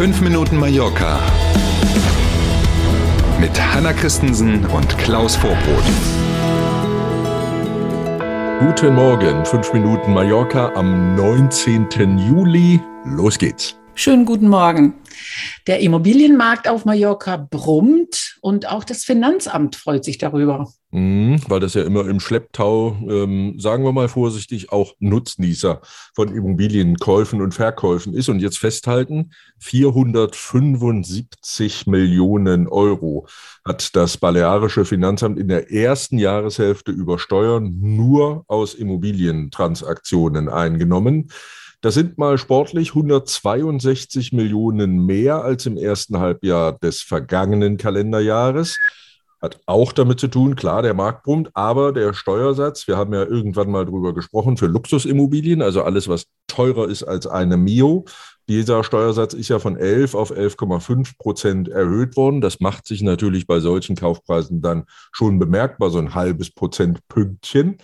5 0.00 0.22
Minuten 0.22 0.56
Mallorca 0.56 1.20
mit 3.38 3.50
Hanna 3.60 3.92
Christensen 3.92 4.64
und 4.64 4.96
Klaus 4.96 5.36
Vorbrot. 5.36 5.84
Guten 8.60 8.94
Morgen, 8.94 9.44
5 9.44 9.74
Minuten 9.74 10.14
Mallorca 10.14 10.72
am 10.74 11.16
19. 11.16 12.16
Juli. 12.16 12.80
Los 13.04 13.36
geht's. 13.36 13.79
Schönen 13.94 14.24
guten 14.24 14.48
Morgen. 14.48 14.94
Der 15.66 15.80
Immobilienmarkt 15.80 16.68
auf 16.68 16.84
Mallorca 16.84 17.36
brummt 17.36 18.38
und 18.40 18.68
auch 18.68 18.84
das 18.84 19.04
Finanzamt 19.04 19.76
freut 19.76 20.04
sich 20.04 20.16
darüber. 20.16 20.72
Mhm, 20.92 21.40
weil 21.48 21.60
das 21.60 21.74
ja 21.74 21.82
immer 21.82 22.08
im 22.08 22.18
Schlepptau, 22.18 22.96
ähm, 23.08 23.60
sagen 23.60 23.84
wir 23.84 23.92
mal 23.92 24.08
vorsichtig, 24.08 24.72
auch 24.72 24.94
Nutznießer 24.98 25.80
von 26.14 26.34
Immobilienkäufen 26.34 27.42
und 27.42 27.52
Verkäufen 27.52 28.14
ist. 28.14 28.28
Und 28.28 28.40
jetzt 28.40 28.58
festhalten, 28.58 29.30
475 29.58 31.86
Millionen 31.86 32.66
Euro 32.66 33.28
hat 33.64 33.94
das 33.94 34.16
Balearische 34.16 34.84
Finanzamt 34.84 35.38
in 35.38 35.46
der 35.48 35.70
ersten 35.70 36.18
Jahreshälfte 36.18 36.90
über 36.90 37.20
Steuern 37.20 37.76
nur 37.78 38.44
aus 38.48 38.74
Immobilientransaktionen 38.74 40.48
eingenommen. 40.48 41.30
Das 41.80 41.94
sind 41.94 42.18
mal 42.18 42.36
sportlich 42.36 42.90
162 42.90 44.32
Millionen 44.32 45.06
mehr 45.06 45.42
als 45.42 45.64
im 45.66 45.76
ersten 45.76 46.18
Halbjahr 46.18 46.78
des 46.78 47.00
vergangenen 47.00 47.78
Kalenderjahres. 47.78 48.78
Hat 49.40 49.58
auch 49.64 49.92
damit 49.92 50.20
zu 50.20 50.28
tun, 50.28 50.54
klar, 50.54 50.82
der 50.82 50.92
Markt 50.92 51.22
brummt, 51.22 51.50
aber 51.54 51.92
der 51.92 52.12
Steuersatz, 52.12 52.86
wir 52.86 52.98
haben 52.98 53.14
ja 53.14 53.24
irgendwann 53.24 53.70
mal 53.70 53.86
drüber 53.86 54.12
gesprochen, 54.12 54.58
für 54.58 54.66
Luxusimmobilien, 54.66 55.62
also 55.62 55.82
alles, 55.82 56.08
was 56.08 56.26
teurer 56.46 56.86
ist 56.86 57.04
als 57.04 57.26
eine 57.26 57.56
Mio, 57.56 58.04
dieser 58.50 58.82
Steuersatz 58.82 59.32
ist 59.32 59.48
ja 59.48 59.60
von 59.60 59.76
11 59.76 60.16
auf 60.16 60.32
11,5 60.32 61.16
Prozent 61.18 61.68
erhöht 61.68 62.16
worden. 62.16 62.40
Das 62.40 62.58
macht 62.58 62.84
sich 62.84 63.00
natürlich 63.00 63.46
bei 63.46 63.60
solchen 63.60 63.94
Kaufpreisen 63.94 64.60
dann 64.60 64.86
schon 65.12 65.38
bemerkbar, 65.38 65.90
so 65.90 65.98
ein 65.98 66.16
halbes 66.16 66.50
Prozentpünktchen. 66.50 67.78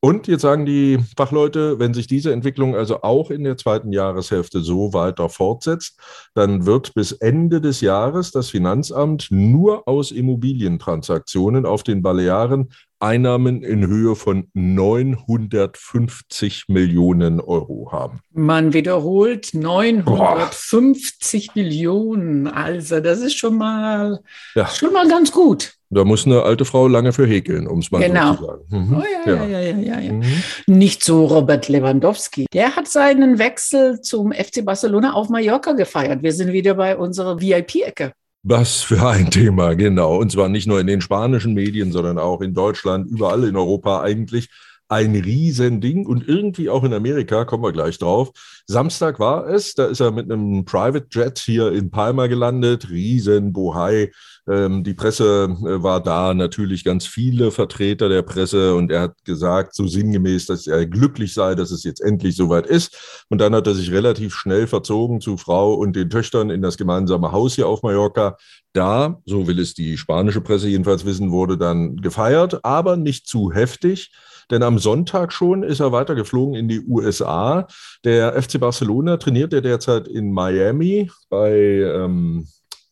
Und 0.00 0.28
jetzt 0.28 0.42
sagen 0.42 0.64
die 0.64 1.00
Fachleute, 1.16 1.80
wenn 1.80 1.92
sich 1.92 2.06
diese 2.06 2.32
Entwicklung 2.32 2.76
also 2.76 3.02
auch 3.02 3.32
in 3.32 3.42
der 3.42 3.56
zweiten 3.56 3.90
Jahreshälfte 3.90 4.60
so 4.60 4.92
weiter 4.92 5.28
fortsetzt, 5.28 5.98
dann 6.34 6.66
wird 6.66 6.94
bis 6.94 7.10
Ende 7.10 7.60
des 7.60 7.80
Jahres 7.80 8.30
das 8.30 8.50
Finanzamt 8.50 9.26
nur 9.30 9.88
aus 9.88 10.12
Immobilientransaktionen 10.12 11.66
auf 11.66 11.82
den 11.82 12.02
Balearen 12.02 12.68
Einnahmen 13.00 13.62
in 13.62 13.86
Höhe 13.86 14.14
von 14.14 14.48
950 14.54 16.64
Millionen 16.68 17.40
Euro 17.40 17.90
haben. 17.92 18.20
Man 18.32 18.72
wiederholt 18.72 19.50
950 19.52 21.48
Boah. 21.48 21.52
Millionen. 21.54 22.46
Also 22.46 23.00
das 23.00 23.20
ist 23.20 23.36
schon 23.36 23.58
mal, 23.58 24.20
ja. 24.54 24.66
schon 24.66 24.92
mal 24.92 25.08
ganz 25.08 25.32
gut. 25.32 25.77
Da 25.90 26.04
muss 26.04 26.26
eine 26.26 26.42
alte 26.42 26.66
Frau 26.66 26.86
lange 26.86 27.12
für 27.12 27.26
häkeln, 27.26 27.66
um 27.66 27.78
es 27.78 27.90
mal 27.90 28.00
genau. 28.00 28.32
so 28.32 28.38
zu 28.38 28.44
sagen. 28.44 28.62
Mhm. 28.68 28.96
Oh, 28.96 29.02
ja, 29.26 29.34
ja, 29.34 29.44
ja, 29.46 29.60
ja, 29.60 29.76
ja, 29.76 30.00
ja. 30.00 30.12
Mhm. 30.12 30.42
Nicht 30.66 31.02
so 31.02 31.24
Robert 31.24 31.68
Lewandowski. 31.68 32.46
Der 32.52 32.76
hat 32.76 32.88
seinen 32.88 33.38
Wechsel 33.38 34.00
zum 34.02 34.32
FC 34.32 34.64
Barcelona 34.64 35.14
auf 35.14 35.30
Mallorca 35.30 35.72
gefeiert. 35.72 36.22
Wir 36.22 36.32
sind 36.32 36.52
wieder 36.52 36.74
bei 36.74 36.96
unserer 36.96 37.40
VIP-Ecke. 37.40 38.12
Was 38.42 38.82
für 38.82 39.06
ein 39.06 39.30
Thema, 39.30 39.74
genau. 39.74 40.16
Und 40.18 40.30
zwar 40.30 40.48
nicht 40.48 40.66
nur 40.66 40.78
in 40.78 40.86
den 40.86 41.00
spanischen 41.00 41.54
Medien, 41.54 41.90
sondern 41.90 42.18
auch 42.18 42.40
in 42.42 42.54
Deutschland, 42.54 43.10
überall 43.10 43.44
in 43.44 43.56
Europa 43.56 44.02
eigentlich 44.02 44.48
ein 44.88 45.14
Riesending 45.14 46.06
und 46.06 46.28
irgendwie 46.28 46.68
auch 46.68 46.84
in 46.84 46.94
Amerika, 46.94 47.44
kommen 47.44 47.62
wir 47.62 47.72
gleich 47.72 47.98
drauf. 47.98 48.30
Samstag 48.70 49.18
war 49.18 49.46
es, 49.48 49.72
da 49.72 49.86
ist 49.86 50.00
er 50.00 50.10
mit 50.10 50.30
einem 50.30 50.66
Private 50.66 51.06
Jet 51.10 51.38
hier 51.38 51.72
in 51.72 51.90
Palma 51.90 52.26
gelandet, 52.26 52.90
riesen 52.90 53.54
Bohai. 53.54 54.12
Ähm, 54.46 54.84
die 54.84 54.92
Presse 54.92 55.44
äh, 55.44 55.82
war 55.82 56.02
da, 56.02 56.34
natürlich 56.34 56.84
ganz 56.84 57.06
viele 57.06 57.50
Vertreter 57.50 58.10
der 58.10 58.20
Presse 58.20 58.74
und 58.74 58.92
er 58.92 59.00
hat 59.00 59.24
gesagt, 59.24 59.74
so 59.74 59.86
sinngemäß, 59.86 60.44
dass 60.44 60.66
er 60.66 60.84
glücklich 60.84 61.32
sei, 61.32 61.54
dass 61.54 61.70
es 61.70 61.82
jetzt 61.82 62.02
endlich 62.02 62.36
soweit 62.36 62.66
ist. 62.66 63.24
Und 63.30 63.40
dann 63.40 63.54
hat 63.54 63.66
er 63.66 63.74
sich 63.74 63.90
relativ 63.90 64.34
schnell 64.34 64.66
verzogen 64.66 65.22
zu 65.22 65.38
Frau 65.38 65.72
und 65.72 65.96
den 65.96 66.10
Töchtern 66.10 66.50
in 66.50 66.60
das 66.60 66.76
gemeinsame 66.76 67.32
Haus 67.32 67.54
hier 67.54 67.68
auf 67.68 67.82
Mallorca. 67.82 68.36
Da, 68.74 69.18
so 69.24 69.46
will 69.46 69.60
es 69.60 69.72
die 69.72 69.96
spanische 69.96 70.42
Presse 70.42 70.68
jedenfalls 70.68 71.06
wissen, 71.06 71.30
wurde 71.30 71.56
dann 71.56 71.96
gefeiert, 71.96 72.62
aber 72.66 72.98
nicht 72.98 73.26
zu 73.28 73.50
heftig. 73.50 74.10
Denn 74.50 74.62
am 74.62 74.78
Sonntag 74.78 75.32
schon 75.32 75.62
ist 75.62 75.80
er 75.80 75.92
weitergeflogen 75.92 76.54
in 76.54 76.68
die 76.68 76.80
USA. 76.80 77.66
Der 78.04 78.40
FC 78.40 78.57
Barcelona 78.58 79.16
trainiert 79.16 79.52
ja 79.52 79.60
derzeit 79.60 80.08
in 80.08 80.32
Miami 80.32 81.10
bei 81.28 81.52
ähm, 81.52 82.46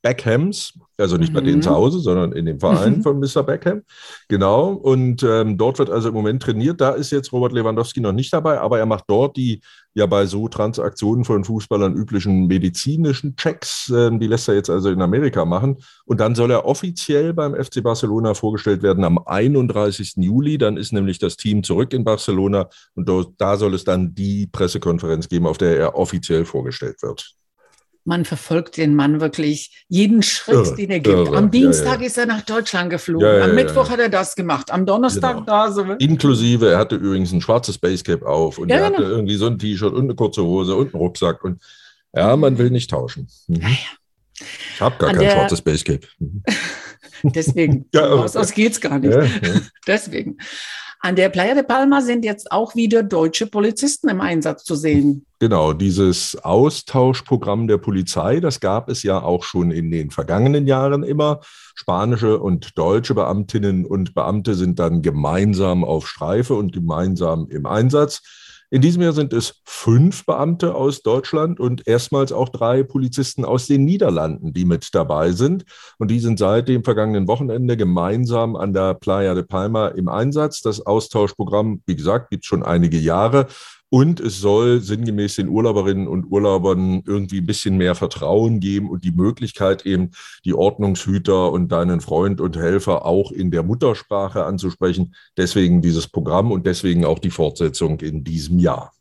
Beckhams, 0.06 0.74
also 0.98 1.16
nicht 1.16 1.30
mhm. 1.30 1.34
bei 1.34 1.40
denen 1.40 1.62
zu 1.62 1.70
Hause, 1.70 1.98
sondern 1.98 2.30
in 2.30 2.46
dem 2.46 2.60
Verein 2.60 2.98
mhm. 2.98 3.02
von 3.02 3.18
Mr. 3.18 3.42
Beckham. 3.42 3.82
Genau. 4.28 4.68
Und 4.70 5.24
ähm, 5.24 5.58
dort 5.58 5.80
wird 5.80 5.90
also 5.90 6.10
im 6.10 6.14
Moment 6.14 6.44
trainiert. 6.44 6.80
Da 6.80 6.90
ist 6.90 7.10
jetzt 7.10 7.32
Robert 7.32 7.50
Lewandowski 7.50 8.00
noch 8.00 8.12
nicht 8.12 8.32
dabei, 8.32 8.60
aber 8.60 8.78
er 8.78 8.86
macht 8.86 9.06
dort 9.08 9.36
die 9.36 9.62
ja 9.94 10.06
bei 10.06 10.26
so 10.26 10.46
Transaktionen 10.46 11.24
von 11.24 11.42
Fußballern 11.42 11.96
üblichen 11.96 12.46
medizinischen 12.46 13.34
Checks. 13.34 13.92
Ähm, 13.92 14.20
die 14.20 14.28
lässt 14.28 14.46
er 14.46 14.54
jetzt 14.54 14.70
also 14.70 14.90
in 14.90 15.02
Amerika 15.02 15.44
machen. 15.44 15.78
Und 16.04 16.20
dann 16.20 16.36
soll 16.36 16.52
er 16.52 16.66
offiziell 16.66 17.34
beim 17.34 17.56
FC 17.56 17.82
Barcelona 17.82 18.34
vorgestellt 18.34 18.84
werden 18.84 19.02
am 19.02 19.18
31. 19.18 20.18
Juli. 20.18 20.56
Dann 20.56 20.76
ist 20.76 20.92
nämlich 20.92 21.18
das 21.18 21.36
Team 21.36 21.64
zurück 21.64 21.92
in 21.92 22.04
Barcelona 22.04 22.68
und 22.94 23.10
da 23.38 23.56
soll 23.56 23.74
es 23.74 23.82
dann 23.82 24.14
die 24.14 24.46
Pressekonferenz 24.46 25.28
geben, 25.28 25.48
auf 25.48 25.58
der 25.58 25.76
er 25.76 25.96
offiziell 25.96 26.44
vorgestellt 26.44 27.02
wird 27.02 27.36
man 28.06 28.24
verfolgt 28.24 28.76
den 28.76 28.94
Mann 28.94 29.20
wirklich 29.20 29.84
jeden 29.88 30.22
Schritt, 30.22 30.54
irre, 30.54 30.76
den 30.76 30.90
er 30.90 31.00
gibt. 31.00 31.16
Irre. 31.16 31.36
Am 31.36 31.50
Dienstag 31.50 31.96
ja, 31.96 32.00
ja. 32.00 32.06
ist 32.06 32.18
er 32.18 32.26
nach 32.26 32.42
Deutschland 32.42 32.90
geflogen. 32.90 33.26
Ja, 33.26 33.44
Am 33.44 33.54
Mittwoch 33.54 33.90
hat 33.90 33.98
er 33.98 34.08
das 34.08 34.36
gemacht. 34.36 34.70
Am 34.70 34.86
Donnerstag 34.86 35.34
genau. 35.34 35.46
da. 35.46 35.72
So. 35.72 35.82
Inklusive, 35.82 36.70
er 36.70 36.78
hatte 36.78 36.96
übrigens 36.96 37.32
ein 37.32 37.40
schwarzes 37.40 37.78
Basecap 37.78 38.22
auf 38.22 38.58
und 38.58 38.70
er 38.70 38.78
genau. 38.78 38.98
hatte 38.98 39.02
irgendwie 39.02 39.34
so 39.34 39.46
ein 39.46 39.58
T-Shirt 39.58 39.92
und 39.92 40.04
eine 40.04 40.14
kurze 40.14 40.44
Hose 40.44 40.76
und 40.76 40.94
einen 40.94 41.02
Rucksack. 41.02 41.42
Und 41.42 41.60
ja, 42.14 42.36
man 42.36 42.56
will 42.58 42.70
nicht 42.70 42.90
tauschen. 42.90 43.28
Mhm. 43.48 43.76
Ich 44.38 44.80
habe 44.80 44.96
gar 44.98 45.10
An 45.10 45.16
kein 45.16 45.30
schwarzes 45.30 45.60
Basecap. 45.60 46.06
Mhm. 46.18 46.42
Deswegen. 47.24 47.88
ja, 47.92 48.06
aus, 48.06 48.36
aus 48.36 48.52
geht's 48.52 48.80
gar 48.80 48.98
nicht. 49.00 49.18
Deswegen. 49.86 50.38
An 51.00 51.16
der 51.16 51.28
Playa 51.28 51.54
de 51.54 51.64
Palma 51.64 52.00
sind 52.00 52.24
jetzt 52.24 52.52
auch 52.52 52.74
wieder 52.76 53.02
deutsche 53.02 53.46
Polizisten 53.46 54.08
im 54.08 54.20
Einsatz 54.20 54.64
zu 54.64 54.76
sehen. 54.76 55.25
Genau, 55.38 55.74
dieses 55.74 56.34
Austauschprogramm 56.42 57.68
der 57.68 57.76
Polizei, 57.76 58.40
das 58.40 58.58
gab 58.58 58.88
es 58.88 59.02
ja 59.02 59.22
auch 59.22 59.42
schon 59.42 59.70
in 59.70 59.90
den 59.90 60.10
vergangenen 60.10 60.66
Jahren 60.66 61.02
immer. 61.02 61.40
Spanische 61.74 62.38
und 62.38 62.78
deutsche 62.78 63.14
Beamtinnen 63.14 63.84
und 63.84 64.14
Beamte 64.14 64.54
sind 64.54 64.78
dann 64.78 65.02
gemeinsam 65.02 65.84
auf 65.84 66.08
Streife 66.08 66.54
und 66.54 66.72
gemeinsam 66.72 67.48
im 67.50 67.66
Einsatz. 67.66 68.22
In 68.70 68.80
diesem 68.80 69.02
Jahr 69.02 69.12
sind 69.12 69.32
es 69.32 69.60
fünf 69.64 70.26
Beamte 70.26 70.74
aus 70.74 71.02
Deutschland 71.02 71.60
und 71.60 71.86
erstmals 71.86 72.32
auch 72.32 72.48
drei 72.48 72.82
Polizisten 72.82 73.44
aus 73.44 73.66
den 73.66 73.84
Niederlanden, 73.84 74.54
die 74.54 74.64
mit 74.64 74.92
dabei 74.92 75.30
sind. 75.32 75.64
Und 75.98 76.10
die 76.10 76.18
sind 76.18 76.38
seit 76.38 76.66
dem 76.66 76.82
vergangenen 76.82 77.28
Wochenende 77.28 77.76
gemeinsam 77.76 78.56
an 78.56 78.72
der 78.72 78.94
Playa 78.94 79.34
de 79.34 79.44
Palma 79.44 79.88
im 79.88 80.08
Einsatz. 80.08 80.62
Das 80.62 80.84
Austauschprogramm, 80.84 81.82
wie 81.86 81.94
gesagt, 81.94 82.30
gibt 82.30 82.44
es 82.44 82.48
schon 82.48 82.64
einige 82.64 82.98
Jahre. 82.98 83.46
Und 83.88 84.18
es 84.18 84.40
soll 84.40 84.80
sinngemäß 84.80 85.36
den 85.36 85.48
Urlauberinnen 85.48 86.08
und 86.08 86.24
Urlaubern 86.24 87.02
irgendwie 87.06 87.38
ein 87.38 87.46
bisschen 87.46 87.76
mehr 87.76 87.94
Vertrauen 87.94 88.58
geben 88.58 88.90
und 88.90 89.04
die 89.04 89.12
Möglichkeit 89.12 89.86
eben, 89.86 90.10
die 90.44 90.54
Ordnungshüter 90.54 91.52
und 91.52 91.70
deinen 91.70 92.00
Freund 92.00 92.40
und 92.40 92.56
Helfer 92.56 93.06
auch 93.06 93.30
in 93.30 93.52
der 93.52 93.62
Muttersprache 93.62 94.44
anzusprechen. 94.44 95.14
Deswegen 95.36 95.82
dieses 95.82 96.08
Programm 96.08 96.50
und 96.50 96.66
deswegen 96.66 97.04
auch 97.04 97.20
die 97.20 97.30
Fortsetzung 97.30 98.00
in 98.00 98.24
diesem 98.24 98.58
Jahr. 98.58 98.95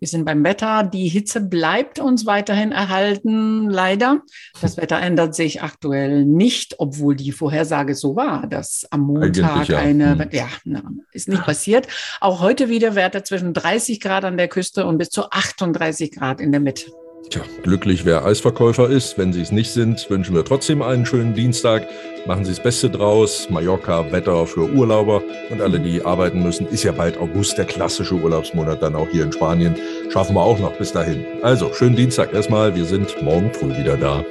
Wir 0.00 0.08
sind 0.08 0.24
beim 0.24 0.42
Wetter. 0.44 0.82
Die 0.82 1.08
Hitze 1.08 1.42
bleibt 1.42 1.98
uns 1.98 2.24
weiterhin 2.24 2.72
erhalten, 2.72 3.68
leider. 3.68 4.22
Das 4.62 4.78
Wetter 4.78 4.98
ändert 4.98 5.34
sich 5.34 5.62
aktuell 5.62 6.24
nicht, 6.24 6.76
obwohl 6.78 7.14
die 7.14 7.32
Vorhersage 7.32 7.94
so 7.94 8.16
war, 8.16 8.46
dass 8.46 8.86
am 8.90 9.02
Montag 9.02 9.68
ja. 9.68 9.78
eine, 9.78 10.18
hm. 10.18 10.28
ja, 10.32 10.48
na, 10.64 10.82
ist 11.12 11.28
nicht 11.28 11.44
passiert. 11.44 11.86
Auch 12.20 12.40
heute 12.40 12.70
wieder 12.70 12.94
Werte 12.94 13.22
zwischen 13.22 13.52
30 13.52 14.00
Grad 14.00 14.24
an 14.24 14.38
der 14.38 14.48
Küste 14.48 14.86
und 14.86 14.96
bis 14.96 15.10
zu 15.10 15.30
38 15.30 16.12
Grad 16.12 16.40
in 16.40 16.50
der 16.50 16.60
Mitte. 16.60 16.90
Tja, 17.30 17.42
glücklich, 17.62 18.04
wer 18.04 18.24
Eisverkäufer 18.24 18.90
ist. 18.90 19.16
Wenn 19.16 19.32
Sie 19.32 19.40
es 19.40 19.52
nicht 19.52 19.70
sind, 19.70 20.10
wünschen 20.10 20.34
wir 20.34 20.44
trotzdem 20.44 20.82
einen 20.82 21.06
schönen 21.06 21.32
Dienstag. 21.32 21.86
Machen 22.26 22.44
Sie 22.44 22.50
das 22.50 22.60
Beste 22.60 22.90
draus. 22.90 23.48
Mallorca, 23.48 24.10
Wetter 24.10 24.48
für 24.48 24.68
Urlauber 24.68 25.22
und 25.48 25.60
alle, 25.60 25.78
die 25.78 26.04
arbeiten 26.04 26.42
müssen. 26.42 26.66
Ist 26.66 26.82
ja 26.82 26.90
bald 26.90 27.18
August, 27.18 27.56
der 27.56 27.66
klassische 27.66 28.16
Urlaubsmonat, 28.16 28.82
dann 28.82 28.96
auch 28.96 29.08
hier 29.08 29.22
in 29.22 29.30
Spanien. 29.32 29.76
Schaffen 30.12 30.34
wir 30.34 30.42
auch 30.42 30.58
noch 30.58 30.72
bis 30.72 30.92
dahin. 30.92 31.24
Also, 31.42 31.72
schönen 31.72 31.94
Dienstag 31.94 32.34
erstmal. 32.34 32.74
Wir 32.74 32.84
sind 32.84 33.22
morgen 33.22 33.54
früh 33.54 33.76
wieder 33.76 33.96
da. 33.96 34.24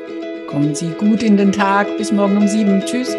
Kommen 0.48 0.76
Sie 0.76 0.90
gut 0.90 1.24
in 1.24 1.38
den 1.38 1.54
Tag. 1.54 1.88
Bis 1.98 2.12
morgen 2.12 2.36
um 2.36 2.50
sieben. 2.50 2.84
Tschüss. 2.86 3.16